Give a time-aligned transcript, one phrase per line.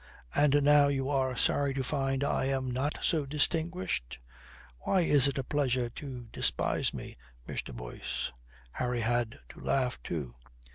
[0.33, 4.17] "And now you are sorry to find I am not so distinguished.
[4.79, 7.71] Why is it a pleasure to despise me, Mr.
[7.71, 8.31] Boyce?"
[8.71, 10.33] Harry had to laugh too.